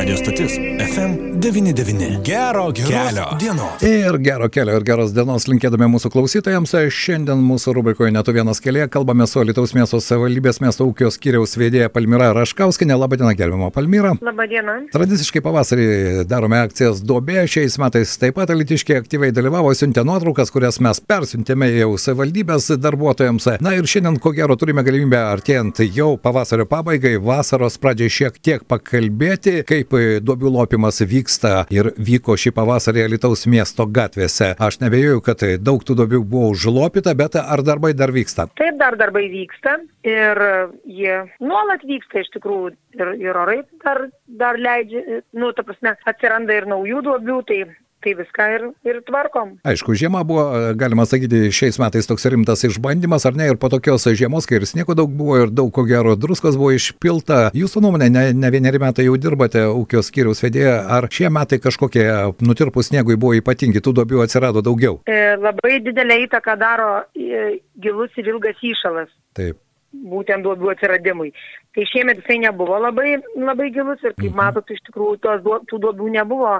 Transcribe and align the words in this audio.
radio 0.00 0.16
stotis 0.16 0.52
FM99. 0.94 2.22
Gero, 2.24 2.72
gero 2.72 3.36
dienos. 3.38 3.82
Ir 3.82 4.18
gero 4.18 4.48
kelio 4.48 4.78
ir 4.78 4.84
geros 4.88 5.10
dienos 5.12 5.44
linkėdami 5.44 5.90
mūsų 5.92 6.08
klausytojams. 6.14 6.72
Šiandien 6.96 7.42
mūsų 7.44 7.74
rubrikoje 7.76 8.08
Netu 8.14 8.32
vienas 8.32 8.62
kelyje 8.64 8.86
kalbame 8.94 9.26
su 9.28 9.42
Lietuvos 9.44 9.74
miesto 9.76 10.00
savivaldybės 10.00 10.62
miesto 10.64 10.86
ūkio 10.88 11.10
skyriaus 11.12 11.52
vedėja 11.60 11.90
Palmira 11.92 12.30
Raškauskinė. 12.32 12.96
Labadiena, 12.96 13.34
gerbimo 13.36 13.68
Palmira. 13.74 14.14
Labadiena. 14.24 14.78
Tradiciškai 14.94 15.42
pavasarį 15.44 15.90
darome 16.30 16.62
akcijas 16.62 17.04
Dobė. 17.04 17.44
Šiais 17.52 17.76
metais 17.82 18.16
taip 18.22 18.38
pat 18.40 18.54
Alitiškiai 18.56 19.02
aktyviai 19.02 19.36
dalyvavo, 19.36 19.74
siuntė 19.76 20.06
nuotraukas, 20.08 20.54
kurias 20.54 20.80
mes 20.80 21.02
persiuntėme 21.04 21.68
jau 21.74 21.90
savivaldybės 22.00 22.70
darbuotojams. 22.80 23.50
Na 23.60 23.76
ir 23.76 23.84
šiandien, 23.84 24.16
ko 24.16 24.32
gero, 24.32 24.56
turime 24.56 24.86
galimybę 24.86 25.20
artėjant 25.26 25.84
jau 25.92 26.14
pavasario 26.16 26.64
pabaigai, 26.72 27.18
vasaros 27.20 27.76
pradžiai 27.84 28.16
šiek 28.16 28.40
tiek 28.40 28.64
pakalbėti, 28.64 29.58
kaip 29.68 29.89
duobių 30.22 30.52
lopimas 30.54 31.00
vyksta 31.02 31.64
ir 31.74 31.92
vyko 31.98 32.36
šį 32.38 32.52
pavasarį 32.56 33.04
Alitaus 33.08 33.46
miesto 33.50 33.86
gatvėse. 33.86 34.54
Aš 34.60 34.80
nebejoju, 34.84 35.22
kad 35.26 35.44
daug 35.62 35.84
tų 35.84 35.96
duobių 36.02 36.22
buvo 36.24 36.52
užlopyta, 36.54 37.14
bet 37.18 37.38
ar 37.40 37.64
darbai 37.66 37.92
dar 37.96 38.12
vyksta? 38.14 38.48
Taip, 38.60 38.78
dar 38.80 38.96
darbai 39.00 39.26
vyksta 39.32 39.78
ir 40.06 40.42
jie 40.86 41.20
nuolat 41.42 41.84
vyksta 41.86 42.24
iš 42.24 42.32
tikrųjų 42.36 42.72
ir, 42.98 43.14
ir 43.20 43.38
orai 43.42 43.60
dar, 43.84 44.06
dar 44.40 44.58
leidžia, 44.60 45.22
nu, 45.36 45.52
ta 45.56 45.64
prasme, 45.66 45.96
atsiranda 46.08 46.56
ir 46.56 46.68
naujų 46.70 47.04
duobių, 47.06 47.38
tai 47.48 47.62
tai 48.04 48.14
viską 48.18 48.46
ir, 48.54 48.66
ir 48.88 49.00
tvarkom. 49.06 49.52
Aišku, 49.68 49.94
žiema 49.98 50.22
buvo, 50.26 50.44
galima 50.78 51.06
sakyti, 51.08 51.48
šiais 51.54 51.78
metais 51.82 52.08
toks 52.08 52.26
rimtas 52.32 52.64
išbandymas, 52.68 53.26
ar 53.28 53.38
ne, 53.38 53.50
ir 53.52 53.60
po 53.60 53.70
tokios 53.72 54.08
žiemos, 54.18 54.48
kai 54.48 54.60
ir 54.60 54.66
sniego 54.68 54.96
daug 54.98 55.12
buvo 55.16 55.38
ir 55.44 55.54
daug 55.54 55.72
ko 55.74 55.84
gero 55.88 56.16
druskos 56.18 56.58
buvo 56.60 56.72
išpilta. 56.76 57.40
Jūsų 57.56 57.84
nuomonė, 57.84 58.10
ne, 58.12 58.26
ne 58.36 58.52
vieneri 58.52 58.82
metai 58.82 59.06
jau 59.08 59.16
dirbate 59.20 59.64
ūkio 59.68 60.02
skyriaus 60.06 60.42
vedėja, 60.44 60.76
ar 60.98 61.08
šie 61.12 61.30
metai 61.32 61.60
kažkokie 61.62 62.06
nutirpus 62.44 62.90
sniegui 62.90 63.18
buvo 63.20 63.36
ypatingi, 63.38 63.82
tų 63.84 63.96
duobių 64.00 64.24
atsirado 64.26 64.64
daugiau? 64.64 65.00
E, 65.06 65.34
labai 65.40 65.80
didelę 65.84 66.22
įtaką 66.26 66.56
daro 66.60 66.92
e, 67.14 67.58
gilus 67.80 68.14
ir 68.20 68.32
ilgas 68.34 68.62
įšalas. 68.72 69.12
Taip 69.36 69.60
būtent 69.90 70.44
duobių 70.46 70.70
atsiradimui. 70.70 71.32
Tai 71.74 71.86
šiemet 71.90 72.20
jisai 72.22 72.38
nebuvo 72.44 72.78
labai, 72.82 73.16
labai 73.38 73.70
gilus 73.74 74.02
ir 74.04 74.14
kaip 74.14 74.30
mhm. 74.30 74.38
matot, 74.38 74.70
iš 74.70 74.82
tikrųjų 74.88 75.18
tos, 75.24 75.42
tų 75.70 75.80
duobių 75.82 76.12
nebuvo 76.14 76.58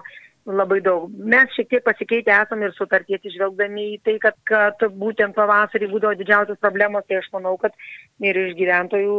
labai 0.49 0.81
daug. 0.85 1.09
Mes 1.13 1.51
šiek 1.55 1.69
tiek 1.71 1.83
pasikeitę 1.85 2.33
esame 2.33 2.69
ir 2.69 2.75
sutarties 2.77 3.25
išvelgdami 3.29 3.87
į 3.95 3.97
tai, 4.07 4.15
kad, 4.23 4.37
kad 4.49 4.85
būtent 5.01 5.37
pavasarį 5.37 5.91
būdavo 5.93 6.17
didžiausias 6.19 6.61
problemos, 6.63 7.05
tai 7.09 7.21
aš 7.21 7.29
manau, 7.35 7.57
kad 7.61 7.77
ir 8.25 8.39
iš 8.47 8.55
gyventojų 8.59 9.19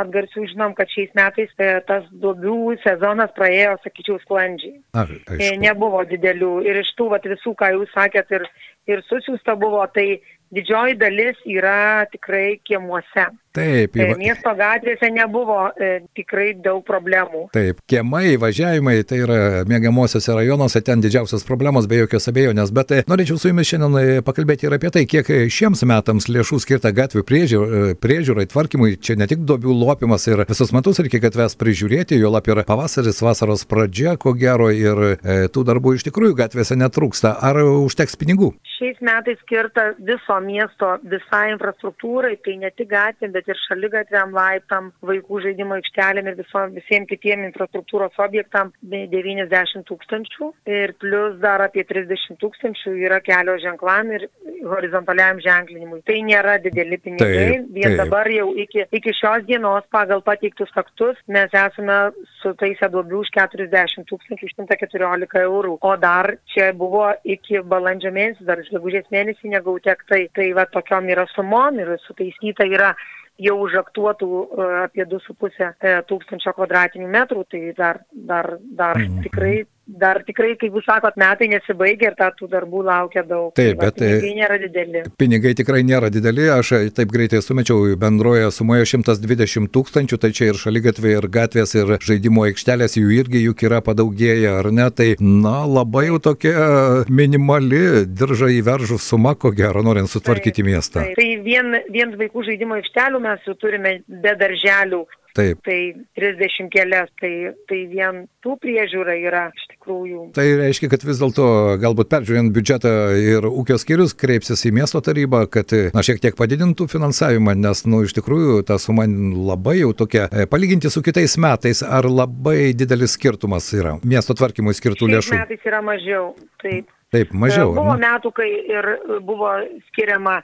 atgarsių 0.00 0.46
žinom, 0.52 0.76
kad 0.78 0.90
šiais 0.92 1.12
metais 1.18 1.52
e, 1.60 1.70
tas 1.88 2.06
duobių 2.24 2.76
sezonas 2.84 3.34
praėjo, 3.36 3.76
sakyčiau, 3.84 4.20
sklandžiai. 4.24 4.78
Ar, 4.96 5.12
aišku. 5.12 5.60
Nebuvo 5.62 6.02
didelių 6.08 6.54
ir 6.66 6.80
iš 6.82 6.94
tų 6.98 7.10
vat, 7.12 7.28
visų, 7.28 7.54
ką 7.60 7.72
jūs 7.76 7.92
sakėt, 7.94 8.32
ir, 8.38 8.48
ir 8.88 9.04
susiūsta 9.10 9.56
buvo, 9.60 9.84
tai 9.92 10.22
didžioji 10.56 10.98
dalis 11.00 11.40
yra 11.44 12.06
tikrai 12.12 12.58
kiemuose. 12.64 13.28
Taip. 13.56 13.96
E, 13.96 14.08
miesto 14.20 14.52
gatvėse 14.58 15.10
nebuvo 15.14 15.58
e, 15.72 15.90
tikrai 16.16 16.50
daug 16.62 16.82
problemų. 16.86 17.46
Taip, 17.56 17.80
kiemai, 17.88 18.36
važiavimai, 18.40 18.98
tai 19.08 19.22
yra 19.24 19.38
mėgiamosiose 19.68 20.36
rajonuose, 20.36 20.82
ten 20.84 21.04
didžiausias 21.04 21.46
problemos 21.48 21.88
be 21.88 22.02
jokios 22.02 22.28
abejonės, 22.30 22.72
bet 22.76 22.92
e, 22.92 23.02
norėčiau 23.08 23.40
su 23.40 23.50
jumis 23.50 23.70
šiandien 23.70 23.98
e, 24.00 24.24
pakalbėti 24.26 24.68
ir 24.68 24.76
apie 24.76 24.92
tai, 24.92 25.06
kiek 25.08 25.30
šiems 25.52 25.84
metams 25.88 26.28
lėšų 26.32 26.60
skirta 26.62 26.92
gatvių 26.96 27.24
priežiūrai, 27.26 27.94
priežiūrai, 28.02 28.46
tvarkymui, 28.52 28.96
čia 29.00 29.16
ne 29.18 29.28
tik 29.30 29.46
duobių 29.48 29.74
lopimas 29.80 30.26
ir 30.28 30.44
visus 30.48 30.72
metus 30.76 31.00
reikia 31.02 31.22
gatves 31.24 31.56
prižiūrėti, 31.58 32.18
jo 32.20 32.30
lap 32.34 32.48
ir 32.50 32.62
pavasaris, 32.68 33.22
vasaros 33.24 33.64
pradžia, 33.68 34.16
ko 34.20 34.34
gero, 34.36 34.68
ir 34.74 35.02
e, 35.16 35.36
tų 35.52 35.64
darbų 35.68 35.96
iš 35.96 36.06
tikrųjų 36.10 36.36
gatvėse 36.42 36.76
netrūksta. 36.78 37.36
Ar 37.46 37.60
užteks 37.64 38.18
pinigų? 38.20 38.52
Šiais 38.76 39.00
metais 39.04 39.38
skirta 39.44 39.88
viso 40.04 40.36
miesto 40.44 40.96
visai 41.08 41.46
infrastruktūrai, 41.54 42.34
tai 42.44 42.58
ne 42.60 42.70
tik 42.76 42.90
gatvėm, 42.92 43.32
bet 43.36 43.45
ir 43.50 43.60
šaligatviam, 43.66 44.34
laiptam, 44.36 44.90
vaikų 45.06 45.42
žaidimo 45.46 45.76
aikštelėm 45.78 46.30
ir 46.30 46.38
viso, 46.40 46.64
visiems 46.74 47.10
kitiem 47.10 47.44
infrastruktūros 47.48 48.18
objektam 48.22 48.72
90 48.82 49.86
tūkstančių 49.90 50.50
ir 50.70 50.94
plus 51.02 51.38
dar 51.42 51.64
apie 51.66 51.84
30 51.88 52.38
tūkstančių 52.42 52.96
yra 53.06 53.20
kelio 53.24 53.56
ženklam 53.62 54.12
ir 54.16 54.28
horizontaliam 54.66 55.40
ženklinimui. 55.42 56.02
Tai 56.06 56.18
nėra 56.26 56.56
dideli 56.62 56.98
pinigai, 57.02 57.32
taip, 57.36 57.68
vien 57.76 57.92
taip. 57.92 58.00
dabar 58.04 58.30
jau 58.32 58.48
iki, 58.58 58.86
iki 58.98 59.14
šios 59.16 59.46
dienos 59.48 59.86
pagal 59.94 60.22
pateiktus 60.26 60.72
faktus 60.74 61.18
mes 61.30 61.52
esame 61.54 61.98
sutaisę 62.40 62.90
duobių 62.92 63.22
už 63.24 63.32
40 63.36 64.06
114 64.06 65.42
eurų, 65.42 65.76
o 65.80 65.92
dar 66.00 66.32
čia 66.52 66.70
buvo 66.76 67.08
iki 67.24 67.60
balandžio 67.66 68.12
mėnesį, 68.14 68.46
dar 68.48 68.62
iš 68.62 68.72
gegužės 68.74 69.08
mėnesį 69.14 69.52
negauti 69.54 69.92
aktai. 69.92 70.26
Tai 70.36 70.48
va 70.58 70.66
tokiom 70.72 71.08
yra 71.12 71.26
sumom 71.34 71.80
ir 71.82 71.94
sutaisyta 72.06 72.66
yra 72.68 72.94
jau 73.42 73.56
užaktuotų 73.66 74.28
e, 74.42 74.66
apie 74.84 75.06
2,5 75.08 75.58
e, 75.60 75.94
tūkstančio 76.08 76.54
kvadratinių 76.56 77.08
metrų, 77.12 77.44
tai 77.52 77.62
dar, 77.76 78.02
dar, 78.12 78.56
dar 78.78 79.00
mhm. 79.00 79.24
tikrai 79.26 79.54
dar 79.86 80.18
tikrai, 80.26 80.54
kaip 80.58 80.74
jūs 80.74 80.86
sakot, 80.86 81.14
metai 81.20 81.46
nesibaigia 81.50 82.10
ir 82.10 82.16
tą 82.18 82.28
tų 82.36 82.48
darbų 82.50 82.82
laukia 82.86 83.22
daug. 83.26 83.52
Taip, 83.56 83.78
bet 83.78 83.98
tai 84.00 84.08
pinigai 84.18 84.32
nėra 84.40 84.58
dideli. 84.60 85.02
Pinigai 85.20 85.52
tikrai 85.58 85.82
nėra 85.86 86.10
dideli, 86.12 86.48
aš 86.50 86.72
taip 86.96 87.12
greitai 87.14 87.40
sumečiau 87.44 87.94
bendroje 88.00 88.50
sumoje 88.54 88.88
120 88.90 89.70
tūkstančių, 89.74 90.18
tai 90.22 90.32
čia 90.36 90.50
ir 90.50 90.60
šalygatvė, 90.60 91.12
ir 91.20 91.28
gatvės, 91.32 91.76
ir 91.78 91.94
žaidimo 92.02 92.46
aikštelės 92.48 92.98
jų 92.98 93.12
irgi 93.20 93.44
juk 93.44 93.66
yra 93.68 93.82
padaugėję, 93.86 94.56
ar 94.60 94.70
ne? 94.74 94.88
Tai, 94.96 95.08
na, 95.22 95.58
labai 95.70 96.08
jau 96.08 96.18
tokia 96.30 97.04
minimali 97.08 98.06
dirža 98.06 98.50
įveržų 98.58 98.98
suma, 99.02 99.36
ko 99.38 99.52
gero, 99.54 99.84
norint 99.86 100.10
sutvarkyti 100.10 100.62
taip, 100.64 100.70
miestą. 100.72 101.04
Taip. 101.04 101.20
Tai 101.20 101.28
vien, 101.46 101.78
vien 101.94 102.16
vaikų 102.18 102.46
žaidimo 102.50 102.80
aikštelių 102.80 103.22
mes 103.22 103.46
jau 103.46 103.54
turime 103.60 104.00
be 104.08 104.34
darželių 104.40 105.04
Taip. 105.36 105.60
Tai 105.66 105.78
30 106.16 106.70
kelias, 106.72 107.10
tai, 107.20 107.32
tai 107.68 107.82
vien 107.90 108.22
tų 108.44 108.54
priežiūra 108.62 109.16
yra 109.20 109.42
iš 109.52 109.66
tikrųjų. 109.74 110.22
Tai 110.36 110.46
reiškia, 110.62 110.88
kad 110.92 111.04
vis 111.04 111.20
dėlto 111.20 111.48
galbūt 111.82 112.10
peržiūrint 112.12 112.54
biudžetą 112.56 112.92
ir 113.20 113.48
ūkio 113.50 113.76
skyrius 113.80 114.16
kreipsis 114.16 114.64
į 114.68 114.72
miesto 114.78 115.02
tarybą, 115.04 115.44
kad 115.52 115.74
na, 115.92 116.04
šiek 116.06 116.22
tiek 116.24 116.38
padidintų 116.38 116.88
finansavimą, 116.92 117.56
nes, 117.60 117.84
nu, 117.88 118.02
iš 118.06 118.16
tikrųjų 118.16 118.62
ta 118.68 118.80
suma 118.82 119.04
labai 119.06 119.78
jau 119.82 119.92
tokia, 119.96 120.26
e, 120.32 120.48
palyginti 120.48 120.90
su 120.92 121.04
kitais 121.04 121.36
metais, 121.42 121.84
ar 121.84 122.08
labai 122.08 122.72
didelis 122.76 123.18
skirtumas 123.18 123.68
yra 123.76 123.98
miesto 124.04 124.36
tvarkymui 124.38 124.76
skirtų 124.76 125.12
lėšų? 125.12 125.34
Šiais 125.34 125.44
metais 125.44 125.68
yra 125.68 125.84
mažiau, 125.84 126.30
taip. 126.64 126.92
Taip, 127.14 127.30
mažiau. 127.38 127.70
Buvo 127.76 127.94
metų, 128.00 128.32
kai 128.34 128.48
ir 128.66 128.88
buvo 129.24 129.52
skiriama 129.90 130.40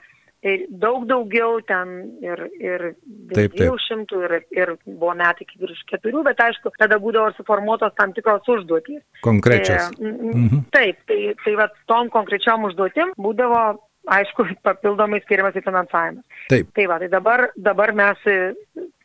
daug 0.69 1.05
daugiau 1.07 1.61
ten 1.67 1.93
ir, 2.23 2.41
ir 2.59 2.85
taip, 3.31 3.53
dviejų 3.55 3.77
šimtų 3.85 4.23
ir, 4.27 4.35
ir 4.55 4.73
buvo 4.85 5.13
metai 5.19 5.47
kaip 5.47 5.63
virš 5.63 5.83
keturių, 5.91 6.25
bet 6.27 6.43
aišku, 6.43 6.73
tada 6.79 6.99
būdavo 7.01 7.31
suformuotos 7.37 7.95
tam 7.99 8.13
tikros 8.15 8.47
užduotys. 8.51 9.01
Konkrečios. 9.23 9.89
E, 9.99 10.11
mhm. 10.11 10.67
Taip, 10.75 10.99
tai, 11.09 11.21
tai 11.45 11.55
va, 11.59 11.69
tom 11.89 12.11
konkrečiom 12.13 12.67
užduotim 12.69 13.15
būdavo 13.17 13.63
aišku, 14.11 14.47
papildomai 14.67 15.21
skiriamas 15.23 15.55
į 15.55 15.63
finansavimą. 15.63 16.23
Taip. 16.51 16.71
Tai 16.75 16.87
va, 16.91 16.99
tai 16.99 17.09
dabar, 17.11 17.47
dabar 17.55 17.93
mes 17.95 18.27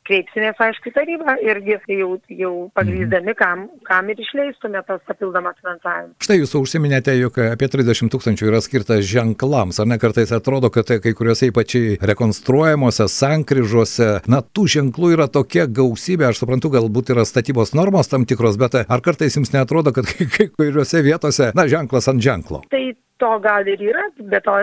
kreipsimės, 0.08 0.58
aišku, 0.68 0.90
į 0.90 0.94
tarybą 0.96 1.34
irgi 1.44 1.76
jau, 1.98 2.10
jau 2.32 2.52
pagrįsdami, 2.78 3.34
kam, 3.38 3.66
kam 3.88 4.08
ir 4.12 4.20
išleistume 4.22 4.80
tas 4.88 5.02
papildomas 5.08 5.58
finansavimas. 5.60 6.16
Štai 6.24 6.38
jūs 6.40 6.54
užsiminėte, 6.58 7.14
jog 7.18 7.38
apie 7.44 7.68
30 7.72 8.12
tūkstančių 8.14 8.50
yra 8.50 8.62
skirta 8.64 9.00
ženklams, 9.04 9.80
ar 9.82 9.90
ne 9.90 9.98
kartais 10.00 10.32
atrodo, 10.34 10.72
kad 10.74 10.90
kai 11.04 11.14
kuriuose 11.16 11.50
ypačiai 11.52 11.98
rekonstruojamuose 12.10 13.08
sankryžuose, 13.12 14.10
na, 14.30 14.42
tų 14.42 14.68
ženklų 14.78 15.12
yra 15.18 15.28
tokia 15.32 15.68
gausybė, 15.70 16.30
aš 16.30 16.42
suprantu, 16.42 16.72
galbūt 16.74 17.12
yra 17.14 17.26
statybos 17.28 17.74
normos 17.78 18.10
tam 18.10 18.26
tikros, 18.28 18.60
bet 18.60 18.80
ar 18.84 19.04
kartais 19.04 19.36
jums 19.38 19.52
netrodo, 19.54 19.94
kad 19.96 20.08
kai, 20.12 20.28
kai 20.32 20.48
kuriuose 20.52 21.04
vietose, 21.06 21.52
na, 21.58 21.68
ženklas 21.70 22.10
ant 22.10 22.24
ženklo? 22.24 22.64
Tai 22.72 22.84
to 23.18 23.30
gal 23.42 23.66
ir 23.66 23.82
yra, 23.82 24.04
bet 24.30 24.44
to 24.46 24.54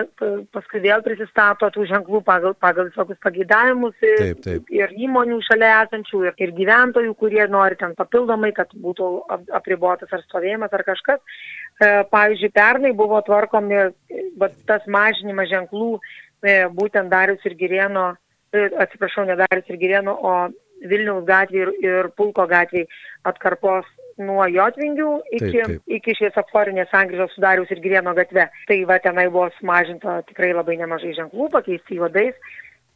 paskui 0.54 0.80
vėl 0.84 1.02
prisistato 1.04 1.68
tų 1.74 1.86
ženklų 1.90 2.22
pagal, 2.26 2.56
pagal 2.62 2.88
visokius 2.90 3.20
pageidavimus 3.24 3.96
ir, 4.04 4.16
taip, 4.22 4.42
taip. 4.46 4.72
ir 4.72 4.94
įmonių 5.06 5.38
šalia 5.46 5.72
esančių, 5.84 6.22
ir, 6.30 6.36
ir 6.46 6.54
gyventojų, 6.56 7.14
kurie 7.20 7.44
nori 7.52 7.78
ten 7.80 7.94
papildomai, 7.98 8.52
kad 8.56 8.72
būtų 8.82 9.10
apribotas 9.56 10.12
ar 10.12 10.24
stovėjimas 10.24 10.72
ar 10.72 10.86
kažkas. 10.88 11.40
E, 11.76 11.90
pavyzdžiui, 12.12 12.52
pernai 12.56 12.94
buvo 12.96 13.20
tvarkomi 13.26 13.82
bet 14.40 14.56
tas 14.68 14.84
mažinimas 14.88 15.50
ženklų 15.50 15.90
e, 15.96 16.56
būtent 16.76 17.12
Darius 17.12 17.44
ir 17.48 17.56
Girėno, 17.58 18.08
e, 18.54 18.68
atsiprašau, 18.84 19.26
ne 19.28 19.36
Darius 19.40 19.68
ir 19.72 19.80
Girėno, 19.80 20.16
o 20.16 20.34
Vilniaus 20.86 21.24
gatvė 21.28 21.62
ir, 21.64 21.72
ir 21.84 22.10
Pulko 22.16 22.46
gatvė 22.50 22.84
atkarpos 23.28 23.88
nuo 24.22 24.46
Jotvingių 24.48 25.10
iki, 25.30 25.50
taip, 25.52 25.66
taip. 25.66 25.82
iki 25.98 26.14
šviesoforinės 26.18 26.92
sankryžos 26.92 27.34
sudarius 27.36 27.72
ir 27.72 27.82
Girieno 27.84 28.14
gatve. 28.16 28.48
Tai 28.68 28.78
va 28.88 29.00
tenai 29.04 29.26
buvo 29.32 29.48
sumažinta 29.58 30.20
tikrai 30.30 30.52
labai 30.56 30.78
nemažai 30.80 31.12
ženklų, 31.18 31.50
pakeisti 31.52 32.00
juodais. 32.00 32.38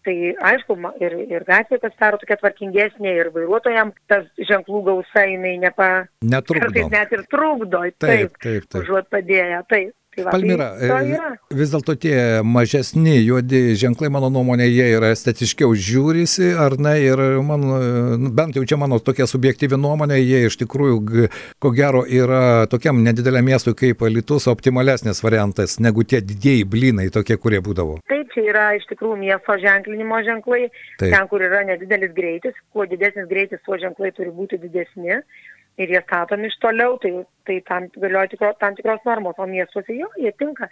Tai 0.00 0.14
aišku, 0.48 0.78
ir, 1.04 1.14
ir 1.28 1.44
gatvė 1.44 1.76
pasidaro 1.82 2.16
tokia 2.22 2.38
tvarkingesnė, 2.40 3.10
ir 3.20 3.28
vairuotojams 3.34 3.98
tas 4.08 4.24
ženklų 4.48 4.80
gausa 4.86 5.26
jinai 5.28 5.58
nepa... 5.60 5.90
Netrukdo. 6.24 6.70
Kartais 6.70 6.88
net 6.94 7.12
ir 7.12 7.26
trukdo. 7.28 7.82
Taip, 8.00 8.38
taip, 8.40 8.64
taip. 8.70 8.80
Užuot 8.80 9.10
padėję. 9.12 9.60
Taip. 9.68 9.92
Tai 10.10 10.24
va, 10.24 10.30
Palmira, 10.34 10.72
tai 10.74 11.12
e, 11.14 11.18
vis 11.54 11.70
dėlto 11.70 11.94
tie 12.02 12.14
mažesni 12.42 13.12
juodi 13.20 13.76
ženklai, 13.78 14.08
mano 14.10 14.26
nuomonė, 14.34 14.66
jie 14.66 14.88
yra 14.96 15.12
estetiškiau 15.14 15.70
žiūrisi, 15.70 16.48
ar 16.58 16.74
ne, 16.82 16.96
ir 17.04 17.22
man, 17.46 17.66
nu, 18.18 18.32
bent 18.34 18.58
jau 18.58 18.64
čia 18.66 18.78
mano 18.80 18.98
tokia 18.98 19.28
subjektyvi 19.30 19.78
nuomonė, 19.78 20.18
jie 20.18 20.40
iš 20.48 20.58
tikrųjų, 20.64 21.28
ko 21.62 21.72
gero, 21.76 22.02
yra 22.02 22.66
tokiam 22.72 22.98
nedideliam 23.06 23.46
miestui 23.46 23.76
kaip 23.78 24.02
Litus 24.10 24.48
optimalesnis 24.50 25.22
variantas 25.22 25.78
negu 25.78 26.02
tie 26.02 26.18
didieji 26.18 26.66
blynai 26.66 27.06
tokie, 27.14 27.38
kurie 27.38 27.62
būdavo. 27.62 28.00
Taip, 28.10 28.34
čia 28.34 28.48
yra 28.50 28.66
iš 28.80 28.90
tikrųjų 28.90 29.20
miesto 29.22 29.60
ženklinimo 29.62 30.18
ženklai, 30.26 30.64
Taip. 30.98 31.06
ten, 31.06 31.30
kur 31.30 31.46
yra 31.46 31.62
nedidelis 31.70 32.10
greitis, 32.18 32.58
kuo 32.74 32.88
didesnis 32.90 33.30
greitis, 33.30 33.62
tuo 33.62 33.78
ženklai 33.78 34.10
turi 34.18 34.34
būti 34.34 34.58
didesni 34.58 35.22
ir 35.78 35.92
jie 35.94 36.00
statomi 36.06 36.50
iš 36.50 36.56
toliau, 36.62 36.96
tai, 37.02 37.12
tai 37.46 37.60
tam 37.68 37.86
galioja 37.96 38.32
tikro, 38.32 38.54
tam 38.60 38.74
tikros 38.78 39.04
normos, 39.08 39.38
o 39.38 39.46
miestuose 39.50 39.96
jo, 39.96 40.10
jie 40.18 40.32
tinka, 40.38 40.70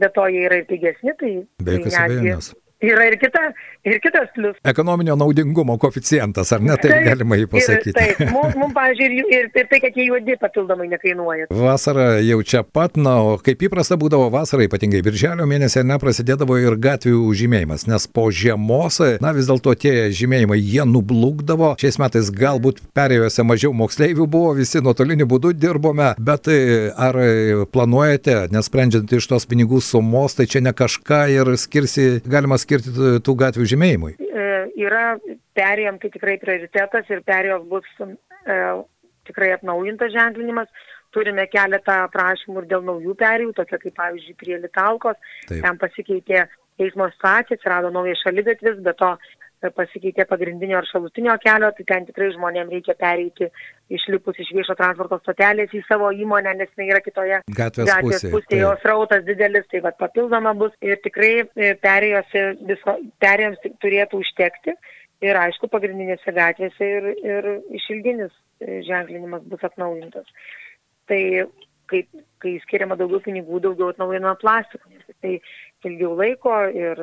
bet 0.00 0.16
to 0.16 0.26
jie 0.32 0.46
yra 0.48 0.60
ir 0.62 0.66
pigesni, 0.70 1.14
tai, 1.20 1.36
Be 1.60 1.70
tai 1.70 1.78
jokios 1.78 1.96
netgi 1.98 2.18
abejonės. 2.18 2.52
Yra 2.82 3.06
ir, 3.10 3.16
kita, 3.20 3.40
ir 3.84 4.00
kitas 4.00 4.28
plius. 4.34 4.56
Ekonominio 4.64 5.16
naudingumo 5.16 5.76
koficijantas, 5.78 6.52
ar 6.52 6.62
ne, 6.64 6.76
taip 6.80 7.04
galima 7.04 7.36
jį 7.36 7.48
pasakyti. 7.52 7.92
Ir, 7.92 8.16
taip, 8.16 8.30
mums, 8.34 8.56
mum, 8.58 8.72
pavyzdžiui, 8.76 9.08
ir, 9.20 9.28
ir, 9.36 9.48
ir 9.60 9.68
tai, 9.70 9.80
kad 9.84 9.96
jie 9.96 10.06
juodi 10.08 10.36
papildomai 10.40 10.88
nekainuoja. 10.94 11.50
Vasara 11.52 12.08
jau 12.24 12.40
čia 12.46 12.62
pat, 12.64 12.96
na, 13.00 13.18
o 13.20 13.36
kaip 13.44 13.66
įprasta 13.68 13.98
būdavo 14.00 14.30
vasarą, 14.32 14.64
ypatingai 14.68 15.02
birželio 15.04 15.46
mėnesį, 15.50 15.84
neprasidėdavo 15.90 16.56
ir 16.60 16.78
gatvių 16.80 17.20
žymėjimas, 17.36 17.86
nes 17.90 18.08
po 18.08 18.28
žiemos, 18.32 19.00
na 19.20 19.34
vis 19.36 19.50
dėlto 19.50 19.76
tie 19.80 20.08
žymėjimai, 20.16 20.58
jie 20.60 20.86
nublūkdavo. 20.88 21.74
Šiais 21.80 22.00
metais 22.00 22.32
galbūt 22.32 22.80
perėjose 22.96 23.44
mažiau 23.46 23.74
moksleivių 23.76 24.28
buvo, 24.30 24.54
visi 24.56 24.80
nuotoliniu 24.84 25.28
būdu 25.28 25.52
dirbome, 25.56 26.14
bet 26.20 26.48
e, 26.48 26.88
ar 26.96 27.16
planuojate, 27.72 28.46
nesprendžiant 28.54 29.12
iš 29.16 29.28
tos 29.30 29.48
pinigų 29.50 29.82
sumos, 29.84 30.38
tai 30.38 30.48
čia 30.50 30.64
ne 30.64 30.72
kažką 30.76 31.22
ir 31.34 31.54
skirsi, 31.60 32.08
galima 32.24 32.56
skirti 32.60 32.69
tų- 32.78 33.18
tų 33.26 33.34
gatvių 33.42 33.64
žymėjimui. 33.74 34.14
e, 34.20 34.70
yra 34.76 35.18
perėjom, 35.54 35.98
tai 35.98 36.10
tikrai 36.10 36.38
prioritetas 36.38 37.04
ir 37.10 37.20
perėjos 37.26 37.66
bus 37.68 37.84
e, 38.00 38.56
tikrai 39.26 39.52
atnaujintas 39.52 40.12
ženklinimas. 40.12 40.68
Turime 41.10 41.46
keletą 41.50 42.06
prašymų 42.12 42.62
ir 42.62 42.66
dėl 42.70 42.82
naujų 42.86 43.14
perėjų, 43.18 43.52
tokia 43.58 43.78
kaip 43.78 43.94
pavyzdžiui 43.96 44.36
prie 44.38 44.58
Litalkos. 44.62 45.16
Taip. 45.48 45.62
Ten 45.64 45.76
pasikeitė 45.78 46.46
eismo 46.78 47.08
situacija, 47.10 47.56
atsirado 47.58 47.90
naujas 47.90 48.22
šaligatvis, 48.22 48.78
bet 48.86 48.96
to 48.96 49.16
pasikeitė 49.76 50.24
pagrindinio 50.28 50.78
ar 50.78 50.86
šalutinio 50.88 51.34
kelio, 51.42 51.70
tai 51.76 51.84
ten 51.88 52.06
tikrai 52.08 52.30
žmonėms 52.34 52.72
reikia 52.72 52.96
pereiti 52.98 53.50
išlipus 53.92 54.38
iš 54.40 54.52
viešo 54.56 54.76
transporto 54.78 55.18
stotelės 55.20 55.74
į 55.76 55.82
savo 55.88 56.10
įmonę, 56.16 56.54
nes 56.58 56.72
jinai 56.72 56.88
yra 56.94 57.02
kitoje 57.04 57.42
Gatvės 57.58 57.90
gatvės 57.90 58.24
pusėje, 58.24 58.32
pusėje, 58.34 58.62
jos 58.64 58.86
rautas 58.88 59.24
didelis, 59.26 59.66
tai 59.72 59.82
vad 59.84 59.98
papildoma 60.00 60.54
bus. 60.56 60.72
Ir 60.80 61.00
tikrai 61.04 61.32
e, 61.44 61.74
perėjose 61.84 62.44
viso, 62.70 62.96
perėjams 63.22 63.60
turėtų 63.84 64.22
užtekti. 64.24 64.76
Ir 65.20 65.36
aišku 65.36 65.68
pagrindinėse 65.68 66.32
gatvėse 66.32 66.86
ir, 66.98 67.10
ir 67.20 67.48
išilginis 67.76 68.32
e, 68.32 68.80
ženklinimas 68.86 69.44
bus 69.50 69.66
atnaujintas. 69.68 70.24
Tai 71.10 71.20
kai, 71.90 72.04
kai 72.40 72.54
skiriama 72.64 72.96
daugiau 72.98 73.20
pinigų, 73.24 73.60
daugiau 73.64 73.90
atnaujinama 73.92 74.38
plastiko, 74.40 74.88
nes 74.92 75.18
tai 75.20 75.36
ilgiau 75.88 76.14
laiko 76.18 76.52
ir 76.74 76.98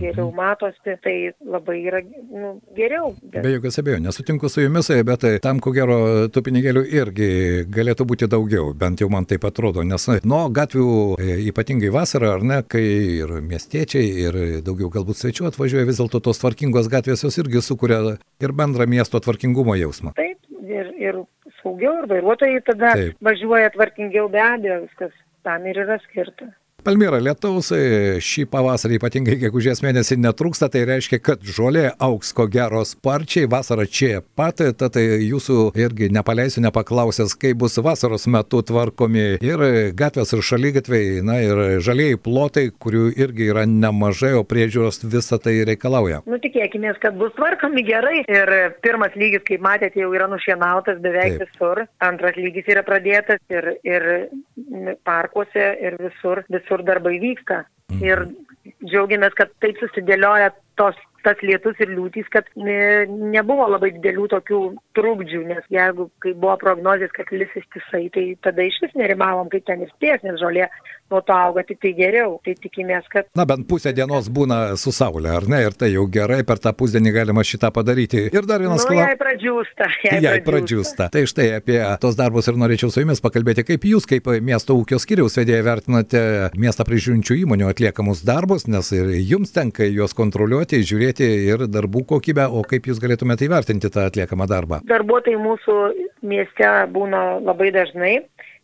geriau 0.00 0.30
matosi, 0.34 0.96
tai 1.04 1.14
labai 1.44 1.76
yra 1.86 2.00
nu, 2.02 2.56
geriau. 2.76 3.12
Bet... 3.22 3.42
Be 3.44 3.54
jokios 3.56 3.80
abejonės, 3.82 4.18
sutinku 4.18 4.50
su 4.52 4.64
jumis, 4.64 4.90
bet 5.08 5.22
tai 5.24 5.34
tam, 5.44 5.60
ko 5.62 5.72
gero, 5.76 5.98
tų 6.32 6.42
pinigėlių 6.48 6.84
irgi 6.96 7.28
galėtų 7.72 8.08
būti 8.08 8.30
daugiau, 8.32 8.72
bent 8.78 9.02
jau 9.02 9.10
man 9.12 9.28
taip 9.28 9.46
atrodo, 9.48 9.84
nes 9.86 10.08
nuo 10.24 10.46
gatvių, 10.54 10.88
e, 11.20 11.38
ypatingai 11.50 11.92
vasarą, 11.94 12.34
ar 12.38 12.46
ne, 12.46 12.60
kai 12.66 12.84
ir 13.22 13.36
miestiečiai, 13.44 14.10
ir 14.26 14.40
daugiau 14.66 14.90
galbūt 14.92 15.20
svečių 15.20 15.50
atvažiuoja, 15.50 15.88
vis 15.88 16.00
dėlto 16.02 16.22
tos 16.24 16.42
tvarkingos 16.42 16.90
gatvės 16.92 17.26
jos 17.26 17.40
irgi 17.42 17.64
sukuria 17.64 18.16
ir 18.42 18.56
bendrą 18.56 18.88
miesto 18.90 19.20
tvarkingumo 19.22 19.76
jausmą. 19.78 20.14
Taip, 20.18 20.40
ir, 20.66 20.92
ir 21.00 21.22
saugiau, 21.62 21.98
ir 22.02 22.10
vairuotojai 22.10 22.62
tada. 22.66 22.94
Taip. 22.96 23.18
važiuoja 23.24 23.72
tvarkingiau 23.74 24.28
be 24.32 24.42
abejo, 24.42 24.82
viskas 24.86 25.14
tam 25.46 25.66
ir 25.66 25.78
yra 25.84 25.98
skirta. 26.06 26.50
Palmyra, 26.86 27.18
lietaus 27.18 27.72
e, 27.74 27.78
šį 28.22 28.44
pavasarį, 28.52 29.00
ypatingai 29.00 29.34
gegužės 29.40 29.80
mėnesį, 29.82 30.20
netrūksta, 30.22 30.68
tai 30.70 30.84
reiškia, 30.86 31.18
kad 31.18 31.40
žolė 31.42 31.88
auks 31.98 32.28
ko 32.36 32.44
gero 32.46 32.84
sparčiai, 32.86 33.48
vasara 33.50 33.88
čia 33.90 34.20
pat, 34.38 34.62
tad 34.62 34.94
tai 34.94 35.02
jūsų 35.24 35.72
irgi 35.82 36.12
nepaleisiu 36.14 36.62
nepaklausęs, 36.62 37.34
kaip 37.42 37.58
bus 37.64 37.74
vasaros 37.82 38.28
metu 38.30 38.60
tvarkomi 38.62 39.24
ir 39.42 39.64
gatvės 39.98 40.30
ir 40.36 40.44
šalygatviai, 40.46 41.24
na 41.26 41.40
ir 41.42 41.62
žalieji 41.82 42.20
plotai, 42.22 42.68
kurių 42.70 43.08
irgi 43.18 43.50
yra 43.50 43.66
nemažai, 43.66 44.36
o 44.38 44.44
priežiūros 44.46 45.02
visą 45.10 45.40
tai 45.42 45.56
reikalauja. 45.66 46.22
Nu, 46.30 46.38
tikėkime, 46.38 46.94
kad 47.02 47.18
bus 47.18 47.34
tvarkomi 47.34 47.82
gerai. 47.90 48.22
Ir 48.30 48.54
pirmas 48.86 49.18
lygis, 49.18 49.42
kaip 49.50 49.66
matėte, 49.66 50.04
jau 50.04 50.14
yra 50.14 50.30
nušienautas 50.30 51.02
beveik. 51.02 51.40
Taip. 51.42 51.50
visur. 51.50 51.82
Antras 52.04 52.38
lygis 52.38 52.70
yra 52.70 52.86
pradėtas 52.86 53.42
ir, 53.50 53.72
ir 53.82 54.08
parkuose, 55.06 55.66
ir 55.82 55.96
visur, 56.00 56.42
visur 56.52 56.75
darbai 56.84 57.16
vyksta. 57.22 57.64
Mhm. 57.92 58.04
Ir 58.04 58.24
džiaugiamės, 58.82 59.34
kad 59.38 59.52
taip 59.62 59.78
susidėlioja 59.78 60.50
tos, 60.80 60.96
tas 61.26 61.40
lietus 61.42 61.78
ir 61.82 61.90
liūtys, 61.94 62.28
kad 62.34 62.48
ne, 62.58 63.06
nebuvo 63.06 63.66
labai 63.70 63.92
didelių 63.96 64.26
tokių 64.34 64.60
trukdžių, 64.98 65.42
nes 65.50 65.64
jeigu, 65.72 66.08
kai 66.22 66.34
buvo 66.34 66.56
prognozijas, 66.60 67.14
kad 67.16 67.30
lis 67.34 67.54
ištisai, 67.58 68.04
tai 68.14 68.26
tada 68.46 68.66
iš 68.66 68.78
vis 68.84 68.94
nerimavom, 68.98 69.50
kaip 69.52 69.66
ten 69.66 69.82
ir 69.82 69.90
spės, 69.94 70.22
nes 70.26 70.38
žolė 70.42 70.68
nuo 71.10 71.20
to 71.22 71.34
auga 71.34 71.62
tik 71.66 71.80
tai 71.82 71.92
geriau. 71.96 72.36
Tai 72.44 72.54
tikimės, 72.58 73.06
kad 73.12 73.28
Na, 73.38 73.46
bent 73.48 73.66
pusę 73.70 73.92
dienos 73.96 74.28
būna 74.32 74.76
su 74.80 74.92
saulė, 74.94 75.32
ar 75.38 75.46
ne? 75.50 75.62
Ir 75.66 75.76
tai 75.78 75.92
jau 75.92 76.06
gerai, 76.10 76.40
per 76.46 76.60
tą 76.62 76.72
pusdienį 76.76 77.12
galima 77.14 77.44
šitą 77.46 77.70
padaryti. 77.74 78.26
Ir 78.32 78.48
dar 78.48 78.62
vienas 78.62 78.82
nu, 78.82 78.88
klausimas. 78.90 79.12
jai 79.12 79.20
pradžiūsta. 79.20 79.90
Jai, 80.06 80.20
Jei 80.24 80.42
pradžiūsta. 80.46 81.08
Tai 81.14 81.22
štai 81.30 81.48
apie 81.58 81.78
tos 82.02 82.18
darbus 82.18 82.48
ir 82.50 82.58
norėčiau 82.60 82.90
su 82.92 83.02
jumis 83.02 83.22
pakalbėti, 83.24 83.64
kaip 83.66 83.86
jūs, 83.86 84.06
kaip 84.08 84.28
miesto 84.44 84.76
ūkio 84.78 84.98
skiriaus 85.02 85.38
vedėjai, 85.38 85.64
vertinate 85.66 86.22
miestą 86.58 86.86
prižiūrinčių 86.88 87.38
įmonių 87.44 87.70
atliekamus 87.70 88.24
darbus, 88.26 88.66
nes 88.70 88.90
ir 88.96 89.12
jums 89.20 89.54
tenka 89.54 89.86
juos 89.86 90.14
kontroliuoti, 90.16 90.82
žiūrėti 90.86 91.28
ir 91.52 91.66
darbų 91.70 92.06
kokybę, 92.14 92.48
o 92.50 92.64
kaip 92.66 92.90
jūs 92.90 93.00
galėtumėte 93.02 93.46
įvertinti 93.48 93.90
tą 93.92 94.08
atliekamą 94.10 94.48
darbą. 94.50 94.82
Darbuotojai 94.88 95.38
mūsų 95.42 95.76
mieste 96.26 96.72
būna 96.94 97.38
labai 97.44 97.72
dažnai. 97.74 98.14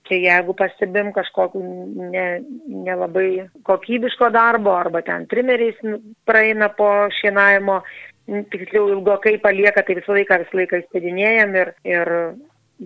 Čia 0.08 0.18
jeigu 0.18 0.54
pastebim 0.58 1.12
kažkokiu 1.14 1.62
ne- 2.10 2.42
nelabai 2.66 3.48
kokybiško 3.62 4.30
darbo 4.34 4.72
arba 4.74 5.02
ten 5.02 5.28
trimeriais 5.30 5.78
praeina 6.26 6.68
po 6.68 6.88
šienavimo, 7.20 7.82
tiksliau 8.26 8.88
ilgokai 8.96 9.36
palieka, 9.42 9.82
tai 9.82 9.98
visą 10.00 10.16
laiką, 10.16 10.40
visą 10.42 10.58
laiką 10.58 10.80
įspėdinėjom 10.82 11.54
ir, 11.60 11.72
ir 11.86 12.10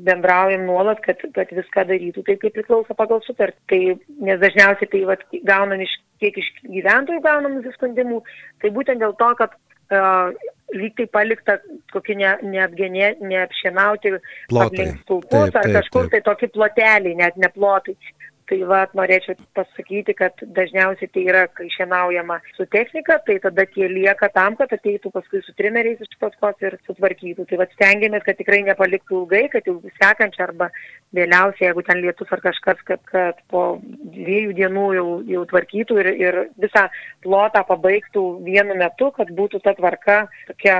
bendraujam 0.06 0.66
nuolat, 0.68 1.00
kad, 1.04 1.20
kad 1.34 1.52
viską 1.56 1.86
darytų 1.88 2.24
taip, 2.26 2.40
kaip 2.42 2.56
priklauso 2.56 2.96
pagal 2.98 3.22
sutartį. 3.24 3.60
Tai, 3.70 3.80
nes 4.28 4.40
dažniausiai 4.42 4.90
tai 4.92 5.04
vat, 5.08 5.24
gaunam 5.48 5.80
iš, 5.84 5.94
kiek 6.20 6.36
iš 6.40 6.50
gyventojų 6.64 7.22
gaunam 7.24 7.56
nusiskundimų, 7.58 8.20
tai 8.62 8.72
būtent 8.76 9.00
dėl 9.00 9.16
to, 9.20 9.30
kad 9.40 9.56
lyg 10.76 10.96
tai 10.98 11.06
palikta 11.12 11.58
kokie 11.92 12.16
ne, 12.18 12.32
neapgenė, 12.42 13.12
neapšienauti 13.22 14.16
aplink 14.50 15.02
stulpus 15.04 15.54
ar 15.54 15.68
kažkur 15.78 16.10
tai 16.10 16.22
tokie 16.26 16.48
ploteliai, 16.52 17.14
net 17.18 17.38
ne 17.38 17.50
plotai. 17.54 17.94
Tai 18.46 18.58
va, 18.70 18.84
norėčiau 18.94 19.34
pasakyti, 19.58 20.14
kad 20.14 20.42
dažniausiai 20.54 21.10
tai 21.10 21.22
yra, 21.26 21.40
kai 21.50 21.66
šienaujama 21.74 22.36
su 22.54 22.66
technika, 22.70 23.16
tai 23.26 23.40
tada 23.42 23.64
tie 23.72 23.88
lieka 23.90 24.28
tam, 24.36 24.54
kad 24.60 24.70
ateitų 24.76 25.10
paskui 25.14 25.40
su 25.42 25.54
trimeriais 25.58 26.04
iš 26.04 26.12
paskos 26.22 26.62
ir 26.62 26.76
sutvarkytų. 26.86 27.48
Tai 27.50 27.58
va, 27.58 27.66
stengiamės, 27.72 28.22
kad 28.26 28.38
tikrai 28.38 28.60
nepaliktų 28.68 29.24
ilgai, 29.24 29.42
kad 29.50 29.66
jau 29.66 29.80
sekančią 29.98 30.46
arba 30.46 30.70
vėliausiai, 31.18 31.66
jeigu 31.66 31.82
ten 31.88 32.04
lietus 32.04 32.30
ar 32.36 32.44
kažkas, 32.44 32.84
kad, 32.86 33.02
kad 33.10 33.42
po 33.50 33.64
dviejų 34.14 34.54
dienų 34.60 34.86
jau, 35.00 35.08
jau 35.32 35.42
tvarkytų 35.50 35.98
ir, 36.04 36.12
ir 36.22 36.40
visą 36.62 36.86
plotą 37.26 37.66
pabaigtų 37.66 38.24
vienu 38.46 38.78
metu, 38.78 39.10
kad 39.18 39.34
būtų 39.34 39.64
ta 39.66 39.74
tvarka 39.74 40.22
tokia 40.52 40.78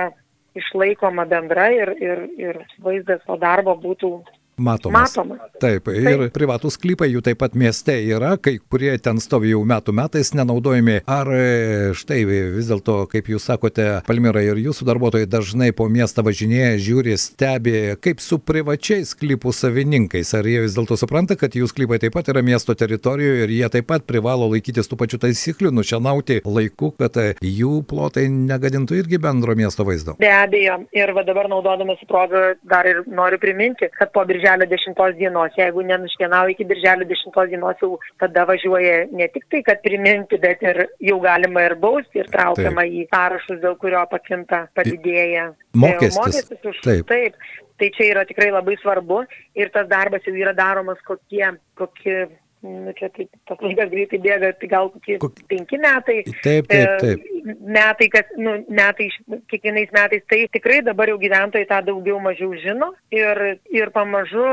išlaikoma 0.56 1.26
bendra 1.28 1.68
ir, 1.75 1.92
ir, 2.00 2.26
ir 2.40 2.61
vaizdas 2.82 3.25
to 3.26 3.37
darbo 3.42 3.75
būtų 3.82 4.12
Matomas. 4.56 5.16
Matomas. 5.16 5.38
Taip, 5.60 5.88
ir 5.92 6.26
privatus 6.32 6.78
sklypai 6.78 7.10
jų 7.10 7.20
taip 7.25 7.38
pat 7.42 7.54
mieste 7.56 7.92
yra, 8.08 8.34
kai 8.40 8.54
kurie 8.56 8.94
ten 9.04 9.20
stovi 9.20 9.50
jau 9.52 9.60
metų 9.68 9.92
metais 9.96 10.30
nenaudojami. 10.36 11.02
Ar 11.08 11.28
e, 11.32 11.92
štai 11.96 12.22
vis 12.28 12.70
dėlto, 12.70 13.02
kaip 13.12 13.28
jūs 13.28 13.44
sakote, 13.50 13.84
Palmira 14.08 14.40
ir 14.44 14.56
jūsų 14.60 14.86
darbuotojai 14.88 15.28
dažnai 15.28 15.70
po 15.76 15.90
miestą 15.92 16.25
važinėja, 16.25 16.78
žiūri, 16.86 17.18
stebi, 17.20 17.75
kaip 18.00 18.22
su 18.25 18.38
privačiais 18.40 19.12
sklypų 19.12 19.52
savininkais. 19.52 20.32
Ar 20.36 20.48
jie 20.48 20.62
vis 20.64 20.76
dėlto 20.76 20.96
supranta, 21.00 21.36
kad 21.36 21.56
jų 21.56 21.68
sklypai 21.68 22.00
taip 22.00 22.16
pat 22.16 22.32
yra 22.32 22.44
miesto 22.44 22.72
teritorijoje 22.72 23.44
ir 23.44 23.54
jie 23.58 23.70
taip 23.76 23.90
pat 23.92 24.08
privalo 24.08 24.48
laikytis 24.54 24.88
tų 24.88 25.00
pačių 25.04 25.20
taisyklių, 25.26 25.75
nušienauti 25.76 26.40
laiku, 26.48 26.94
kad 26.96 27.20
e, 27.20 27.34
jų 27.44 27.82
plotai 27.88 28.25
negadintų 28.32 29.02
irgi 29.02 29.20
bendro 29.20 29.56
miesto 29.56 29.84
vaizdo? 29.84 30.16
Be 30.20 30.32
abejo, 30.32 30.80
ir 30.96 31.12
dabar 31.28 31.52
naudodamas 31.52 32.00
progą 32.08 32.46
dar 32.64 32.88
ir 32.88 33.04
noriu 33.08 33.40
priminti, 33.40 33.92
kad 33.92 34.12
po 34.16 34.25
birželio 34.28 34.45
10 34.70 35.18
dienos, 35.18 35.52
jeigu 35.58 35.82
nenuškienau 35.82 36.46
iki 36.52 36.64
birželio 36.64 37.06
10 37.08 37.50
dienos, 37.50 37.76
jau 37.82 37.98
tada 38.20 38.46
važiuoja 38.48 39.06
ne 39.10 39.28
tik 39.34 39.46
tai, 39.50 39.62
kad 39.66 39.82
priminti, 39.82 40.38
bet 40.38 40.62
ir 40.62 40.86
jau 41.10 41.18
galima 41.20 41.66
ir 41.66 41.76
bausti 41.82 42.22
ir 42.22 42.30
traukiama 42.32 42.86
taip. 42.86 42.96
į 43.00 43.06
sąrašus, 43.12 43.60
dėl 43.64 43.76
kurio 43.82 44.06
pakinta 44.10 44.66
padidėja 44.76 45.50
mokestis. 45.74 46.18
mokestis 46.20 46.72
už, 46.72 46.82
taip. 46.86 47.06
taip. 47.10 47.38
Tai 47.76 47.90
čia 47.92 48.06
yra 48.08 48.24
tikrai 48.24 48.48
labai 48.54 48.78
svarbu 48.80 49.24
ir 49.60 49.68
tas 49.74 49.88
darbas 49.90 50.24
jau 50.24 50.32
yra 50.32 50.54
daromas 50.56 51.00
kokie, 51.04 51.44
kokie 51.76 52.22
nu, 52.64 52.92
čia 52.96 53.08
taip, 53.14 53.30
tas 53.48 53.60
laikas 53.62 53.90
greitai 53.92 54.20
bėga, 54.22 54.52
tai 54.60 54.68
gal 54.70 54.90
kokie 54.94 55.18
penki 55.50 55.78
metai. 55.82 56.18
Taip, 56.44 56.68
taip, 56.70 56.94
taip. 57.02 57.26
Metai, 57.62 58.08
kas, 58.12 58.32
nu, 58.40 58.56
metai, 58.72 59.08
kiekvienais 59.50 59.92
metais, 59.94 60.25
tai 60.30 60.40
tikrai 60.54 60.80
dabar 60.86 61.12
jau 61.12 61.18
gyventojai 61.22 61.68
tą 61.68 61.82
daugiau 61.86 62.18
mažiau 62.22 62.56
žino 62.62 62.92
ir, 63.14 63.42
ir 63.70 63.92
pamažu 63.94 64.46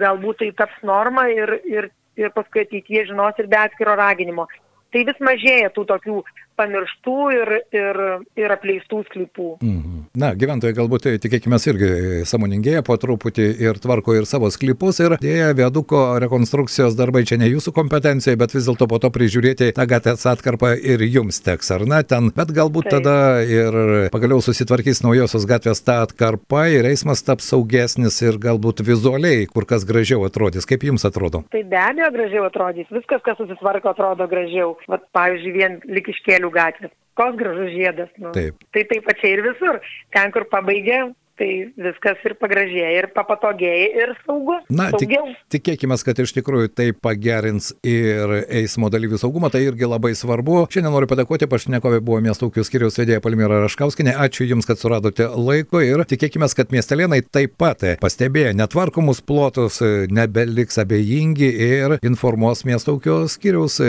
galbūt 0.00 0.42
tai 0.44 0.52
taps 0.62 0.80
norma 0.86 1.28
ir, 1.32 1.58
ir, 1.68 1.90
ir 2.20 2.32
paskui 2.36 2.64
ateityje 2.64 3.08
žinos 3.10 3.38
ir 3.42 3.50
be 3.50 3.60
atskiro 3.60 3.98
raginimo. 3.98 4.48
Tai 4.92 5.04
vis 5.04 5.18
mažėja 5.20 5.72
tų 5.74 5.84
tokių 5.90 6.22
pamirštų 6.58 7.16
ir, 7.36 7.54
ir, 7.74 8.00
ir 8.38 8.54
apleistų 8.54 9.02
sklypų. 9.08 9.48
Mhm. 9.62 10.04
Na, 10.18 10.32
gyventojai 10.38 10.74
galbūt, 10.74 11.04
tai 11.06 11.16
tikėkime, 11.22 11.60
irgi 11.70 11.90
samoningėja 12.28 12.82
po 12.86 12.96
truputį 12.98 13.48
ir 13.62 13.78
tvarko 13.82 14.16
ir 14.18 14.26
savo 14.26 14.48
sklypus 14.50 14.98
ir 15.04 15.16
dėja 15.22 15.52
viaduko 15.58 16.18
rekonstrukcijos 16.22 16.96
darbai 16.98 17.24
čia 17.28 17.38
ne 17.38 17.50
jūsų 17.50 17.74
kompetencijai, 17.76 18.38
bet 18.40 18.54
vis 18.56 18.66
dėlto 18.66 18.88
po 18.90 18.98
to 19.02 19.12
prižiūrėti 19.14 19.70
tą 19.76 19.86
gatvės 19.90 20.26
atkarpą 20.32 20.72
ir 20.78 21.04
jums 21.06 21.40
teks, 21.44 21.70
ar 21.76 21.84
ne, 21.88 22.00
ten, 22.08 22.32
bet 22.34 22.52
galbūt 22.56 22.88
Taip. 22.88 22.98
tada 22.98 23.44
ir 23.46 24.08
pagaliau 24.14 24.42
susitvarkys 24.44 25.04
naujosios 25.04 25.46
gatvės 25.48 25.84
ta 25.84 26.00
atkarpa 26.06 26.66
ir 26.72 26.88
eismas 26.88 27.22
taps 27.26 27.50
saugesnis 27.52 28.18
ir 28.24 28.40
galbūt 28.42 28.82
vizualiai 28.86 29.46
kur 29.52 29.66
kas 29.68 29.86
gražiau 29.88 30.24
atrodys. 30.26 30.66
Kaip 30.68 30.84
jums 30.88 31.06
atrodo? 31.08 31.44
Tai 31.52 31.62
be 31.68 31.78
abejo 31.80 32.10
gražiau 32.14 32.46
atrodys. 32.48 32.88
Viskas, 32.94 33.22
kas 33.26 33.38
susitvarko, 33.40 33.92
atrodo 33.92 34.26
gražiau. 34.30 34.74
Vat, 34.90 35.04
pavyzdžiui, 35.16 35.54
vien 35.54 35.78
likiškėlių 35.98 36.47
gatvės. 36.54 36.94
Koks 37.18 37.38
gražus 37.40 37.72
žiedas. 37.74 38.10
Nu. 38.22 38.30
Taip. 38.36 38.60
Tai 38.74 38.84
taip 38.90 39.06
pačiai 39.08 39.36
ir 39.36 39.42
visur. 39.46 39.80
Ten, 40.14 40.30
kur 40.34 40.46
pabaigė, 40.52 41.00
tai 41.38 41.50
viskas 41.78 42.22
ir 42.26 42.34
pagražėja, 42.40 42.90
ir 42.98 43.08
papatogėja, 43.14 43.88
ir 44.02 44.14
saugu. 44.24 44.58
Na, 44.72 44.90
tik, 44.94 45.14
tikėkime, 45.54 45.98
kad 46.04 46.22
iš 46.22 46.34
tikrųjų 46.36 46.72
tai 46.74 46.88
pagerins 46.92 47.70
ir 47.86 48.34
eismo 48.46 48.90
dalyvių 48.92 49.20
saugumą, 49.22 49.50
tai 49.54 49.64
irgi 49.66 49.88
labai 49.88 50.14
svarbu. 50.18 50.64
Šiandien 50.72 50.94
noriu 50.94 51.10
padėkoti, 51.10 51.48
pašnekovė 51.50 52.00
buvo 52.04 52.20
miesto 52.24 52.48
ūkio 52.48 52.64
skiriaus 52.66 52.98
vedėja 53.00 53.22
Palmira 53.24 53.60
Raškauskinė. 53.64 54.16
Ačiū 54.26 54.48
Jums, 54.48 54.68
kad 54.68 54.80
suradote 54.80 55.28
laiko 55.34 55.82
ir 55.84 56.04
tikėkime, 56.08 56.48
kad 56.58 56.74
miestelėnai 56.74 57.22
taip 57.26 57.56
pat 57.60 57.84
pastebėję 58.02 58.54
netvarkomus 58.58 59.22
plotus 59.26 59.80
nebeliks 60.10 60.80
abejingi 60.82 61.50
ir 61.68 61.98
informuos 62.02 62.64
miesto 62.68 62.96
ūkio 62.98 63.22
skiriaus 63.30 63.80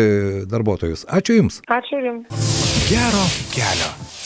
darbuotojus. 0.49 1.07
Ačiū 1.09 1.39
Jums. 1.41 1.61
Ačiū 1.79 2.03
Jums. 2.05 2.47
Gero 2.89 3.27
kelio. 3.55 4.18